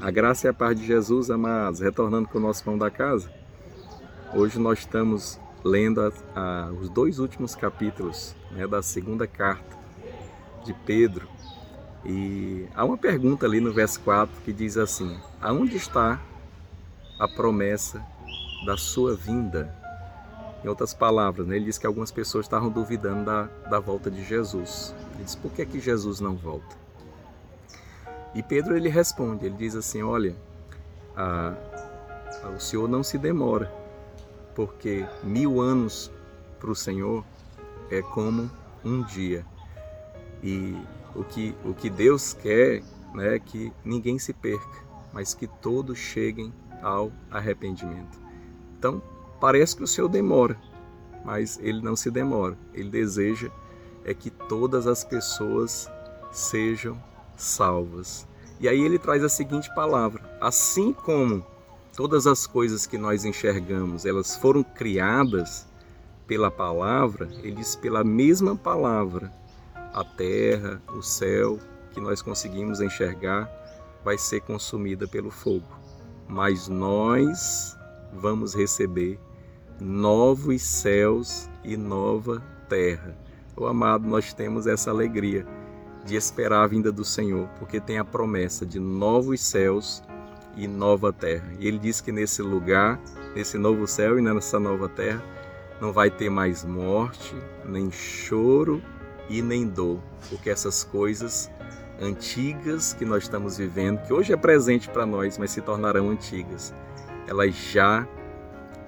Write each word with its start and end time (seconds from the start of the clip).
A 0.00 0.10
graça 0.10 0.46
e 0.46 0.50
a 0.50 0.54
paz 0.54 0.80
de 0.80 0.86
Jesus, 0.86 1.30
amados, 1.30 1.80
retornando 1.80 2.26
com 2.26 2.38
o 2.38 2.40
nosso 2.40 2.64
pão 2.64 2.78
da 2.78 2.90
casa. 2.90 3.30
Hoje 4.34 4.58
nós 4.58 4.78
estamos 4.78 5.38
lendo 5.62 6.00
a, 6.00 6.10
a, 6.34 6.70
os 6.72 6.88
dois 6.88 7.18
últimos 7.18 7.54
capítulos 7.54 8.34
né, 8.50 8.66
da 8.66 8.80
segunda 8.80 9.26
carta 9.26 9.76
de 10.64 10.72
Pedro. 10.86 11.28
E 12.02 12.66
há 12.74 12.82
uma 12.82 12.96
pergunta 12.96 13.44
ali 13.44 13.60
no 13.60 13.74
verso 13.74 14.00
4 14.00 14.34
que 14.42 14.54
diz 14.54 14.78
assim: 14.78 15.18
Aonde 15.38 15.76
está 15.76 16.18
a 17.18 17.28
promessa 17.28 18.02
da 18.64 18.78
sua 18.78 19.14
vinda? 19.14 19.70
Em 20.64 20.68
outras 20.68 20.94
palavras, 20.94 21.46
né, 21.46 21.56
ele 21.56 21.66
diz 21.66 21.76
que 21.76 21.86
algumas 21.86 22.10
pessoas 22.10 22.46
estavam 22.46 22.70
duvidando 22.70 23.26
da, 23.26 23.42
da 23.68 23.78
volta 23.78 24.10
de 24.10 24.24
Jesus. 24.24 24.94
Ele 25.14 25.24
diz: 25.24 25.34
Por 25.34 25.52
que, 25.52 25.60
é 25.60 25.66
que 25.66 25.78
Jesus 25.78 26.20
não 26.20 26.36
volta? 26.36 26.80
E 28.34 28.42
Pedro 28.42 28.76
ele 28.76 28.88
responde, 28.88 29.46
ele 29.46 29.56
diz 29.56 29.74
assim, 29.74 30.02
olha, 30.02 30.34
a, 31.16 31.54
a, 32.44 32.48
o 32.50 32.60
Senhor 32.60 32.88
não 32.88 33.02
se 33.02 33.18
demora, 33.18 33.72
porque 34.54 35.04
mil 35.22 35.60
anos 35.60 36.10
para 36.58 36.70
o 36.70 36.74
Senhor 36.74 37.24
é 37.90 38.02
como 38.02 38.50
um 38.84 39.02
dia. 39.02 39.44
E 40.42 40.76
o 41.14 41.24
que, 41.24 41.54
o 41.64 41.74
que 41.74 41.90
Deus 41.90 42.32
quer 42.32 42.82
né, 43.14 43.36
é 43.36 43.38
que 43.38 43.72
ninguém 43.84 44.18
se 44.18 44.32
perca, 44.32 44.84
mas 45.12 45.34
que 45.34 45.46
todos 45.46 45.98
cheguem 45.98 46.52
ao 46.82 47.10
arrependimento. 47.30 48.18
Então, 48.78 49.02
parece 49.40 49.76
que 49.76 49.82
o 49.82 49.86
Senhor 49.86 50.08
demora, 50.08 50.56
mas 51.24 51.58
Ele 51.60 51.82
não 51.82 51.96
se 51.96 52.10
demora. 52.10 52.56
Ele 52.72 52.88
deseja 52.88 53.50
é 54.04 54.14
que 54.14 54.30
todas 54.30 54.86
as 54.86 55.04
pessoas 55.04 55.90
sejam 56.32 56.96
salvas. 57.42 58.26
E 58.60 58.68
aí 58.68 58.80
ele 58.80 58.98
traz 58.98 59.24
a 59.24 59.28
seguinte 59.28 59.72
palavra: 59.74 60.22
assim 60.40 60.92
como 60.92 61.44
todas 61.96 62.26
as 62.26 62.46
coisas 62.46 62.86
que 62.86 62.98
nós 62.98 63.24
enxergamos, 63.24 64.04
elas 64.04 64.36
foram 64.36 64.62
criadas 64.62 65.66
pela 66.26 66.50
palavra, 66.50 67.28
ele 67.38 67.52
diz 67.52 67.74
pela 67.74 68.04
mesma 68.04 68.54
palavra, 68.54 69.32
a 69.92 70.04
terra, 70.04 70.80
o 70.94 71.02
céu 71.02 71.58
que 71.92 72.00
nós 72.00 72.22
conseguimos 72.22 72.80
enxergar 72.80 73.50
vai 74.04 74.16
ser 74.16 74.40
consumida 74.42 75.08
pelo 75.08 75.30
fogo. 75.30 75.66
Mas 76.28 76.68
nós 76.68 77.76
vamos 78.12 78.54
receber 78.54 79.18
novos 79.80 80.62
céus 80.62 81.48
e 81.64 81.76
nova 81.76 82.40
terra. 82.68 83.16
O 83.56 83.66
amado, 83.66 84.06
nós 84.06 84.32
temos 84.32 84.66
essa 84.66 84.90
alegria 84.90 85.44
de 86.04 86.16
esperar 86.16 86.62
a 86.62 86.66
vinda 86.66 86.90
do 86.90 87.04
Senhor, 87.04 87.48
porque 87.58 87.80
tem 87.80 87.98
a 87.98 88.04
promessa 88.04 88.64
de 88.64 88.80
novos 88.80 89.40
céus 89.40 90.02
e 90.56 90.66
nova 90.66 91.12
terra. 91.12 91.46
E 91.58 91.66
ele 91.66 91.78
diz 91.78 92.00
que 92.00 92.10
nesse 92.10 92.42
lugar, 92.42 92.98
nesse 93.34 93.58
novo 93.58 93.86
céu 93.86 94.18
e 94.18 94.22
nessa 94.22 94.58
nova 94.58 94.88
terra, 94.88 95.22
não 95.80 95.92
vai 95.92 96.10
ter 96.10 96.30
mais 96.30 96.64
morte, 96.64 97.34
nem 97.64 97.90
choro 97.90 98.82
e 99.28 99.40
nem 99.40 99.66
dor, 99.66 100.00
porque 100.28 100.50
essas 100.50 100.84
coisas 100.84 101.50
antigas 102.00 102.92
que 102.92 103.04
nós 103.04 103.24
estamos 103.24 103.58
vivendo, 103.58 104.02
que 104.06 104.12
hoje 104.12 104.32
é 104.32 104.36
presente 104.36 104.88
para 104.88 105.06
nós, 105.06 105.38
mas 105.38 105.50
se 105.50 105.60
tornarão 105.60 106.10
antigas, 106.10 106.74
elas 107.26 107.54
já 107.54 108.06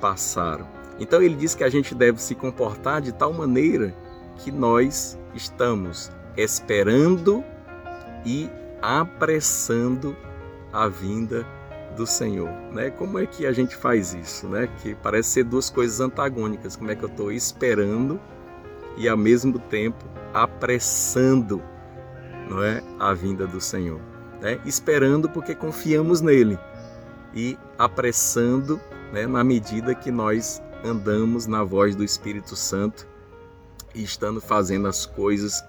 passaram. 0.00 0.66
Então 0.98 1.22
ele 1.22 1.34
diz 1.34 1.54
que 1.54 1.64
a 1.64 1.68
gente 1.68 1.94
deve 1.94 2.20
se 2.20 2.34
comportar 2.34 3.00
de 3.00 3.12
tal 3.12 3.32
maneira 3.32 3.94
que 4.36 4.50
nós 4.50 5.18
estamos 5.34 6.10
esperando 6.42 7.44
e 8.24 8.48
apressando 8.82 10.16
a 10.72 10.88
vinda 10.88 11.46
do 11.96 12.06
Senhor, 12.06 12.48
né? 12.72 12.90
Como 12.90 13.18
é 13.18 13.26
que 13.26 13.46
a 13.46 13.52
gente 13.52 13.76
faz 13.76 14.14
isso, 14.14 14.48
né? 14.48 14.68
Que 14.80 14.94
parece 14.94 15.30
ser 15.30 15.44
duas 15.44 15.68
coisas 15.68 16.00
antagônicas. 16.00 16.76
Como 16.76 16.90
é 16.90 16.94
que 16.94 17.04
eu 17.04 17.08
estou 17.08 17.32
esperando 17.32 18.20
e 18.96 19.08
ao 19.08 19.16
mesmo 19.16 19.58
tempo 19.58 20.04
apressando, 20.32 21.62
não 22.48 22.62
é, 22.62 22.82
a 22.98 23.12
vinda 23.12 23.46
do 23.46 23.60
Senhor, 23.60 24.00
né? 24.40 24.60
Esperando 24.64 25.28
porque 25.28 25.54
confiamos 25.54 26.20
nele 26.20 26.58
e 27.34 27.58
apressando, 27.78 28.80
né, 29.12 29.26
na 29.26 29.44
medida 29.44 29.94
que 29.94 30.10
nós 30.10 30.62
andamos 30.84 31.46
na 31.46 31.62
voz 31.62 31.94
do 31.94 32.02
Espírito 32.02 32.56
Santo 32.56 33.06
e 33.94 34.02
estando 34.02 34.40
fazendo 34.40 34.88
as 34.88 35.06
coisas 35.06 35.62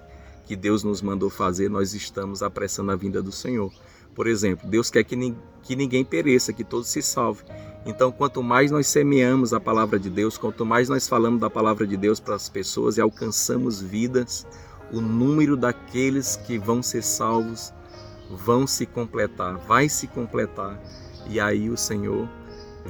que 0.45 0.55
Deus 0.55 0.83
nos 0.83 1.01
mandou 1.01 1.29
fazer, 1.29 1.69
nós 1.69 1.93
estamos 1.93 2.43
apressando 2.43 2.91
a 2.91 2.95
vinda 2.95 3.21
do 3.21 3.31
Senhor. 3.31 3.71
Por 4.13 4.27
exemplo, 4.27 4.69
Deus 4.69 4.89
quer 4.89 5.03
que, 5.03 5.15
ni 5.15 5.35
que 5.63 5.75
ninguém 5.75 6.03
pereça, 6.03 6.51
que 6.51 6.63
todos 6.63 6.87
se 6.87 7.01
salvem. 7.01 7.45
Então, 7.85 8.11
quanto 8.11 8.43
mais 8.43 8.69
nós 8.69 8.87
semeamos 8.87 9.53
a 9.53 9.59
palavra 9.59 9.97
de 9.97 10.09
Deus, 10.09 10.37
quanto 10.37 10.65
mais 10.65 10.89
nós 10.89 11.07
falamos 11.07 11.39
da 11.39 11.49
palavra 11.49 11.87
de 11.87 11.95
Deus 11.95 12.19
para 12.19 12.35
as 12.35 12.49
pessoas 12.49 12.97
e 12.97 13.01
alcançamos 13.01 13.81
vidas, 13.81 14.45
o 14.91 14.99
número 14.99 15.55
daqueles 15.55 16.35
que 16.35 16.57
vão 16.57 16.83
ser 16.83 17.03
salvos 17.03 17.73
vão 18.29 18.67
se 18.67 18.85
completar, 18.85 19.57
vai 19.57 19.89
se 19.89 20.07
completar, 20.07 20.79
e 21.27 21.39
aí 21.39 21.69
o 21.69 21.77
Senhor 21.77 22.27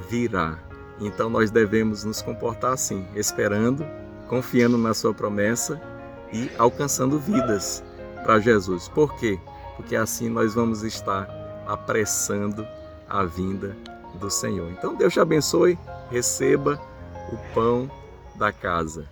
virá. 0.08 0.58
Então 1.00 1.28
nós 1.28 1.50
devemos 1.50 2.04
nos 2.04 2.22
comportar 2.22 2.72
assim, 2.72 3.06
esperando, 3.14 3.84
confiando 4.28 4.78
na 4.78 4.94
sua 4.94 5.12
promessa 5.12 5.80
e 6.32 6.50
alcançando 6.58 7.18
vidas 7.18 7.82
para 8.22 8.40
Jesus. 8.40 8.88
Por 8.88 9.14
quê? 9.16 9.38
Porque 9.76 9.96
assim 9.96 10.28
nós 10.28 10.54
vamos 10.54 10.82
estar 10.82 11.28
apressando 11.66 12.66
a 13.08 13.24
vinda 13.24 13.76
do 14.14 14.30
Senhor. 14.30 14.70
Então 14.70 14.94
Deus 14.94 15.12
te 15.12 15.20
abençoe, 15.20 15.78
receba 16.10 16.80
o 17.32 17.54
pão 17.54 17.90
da 18.34 18.52
casa. 18.52 19.06